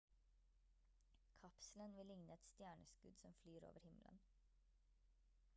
kapselen 1.41 1.93
vil 1.97 2.09
ligne 2.13 2.37
et 2.39 2.49
stjerneskudd 2.53 3.21
som 3.21 3.39
flyr 3.43 3.71
over 3.71 3.87
himmelen 3.89 4.23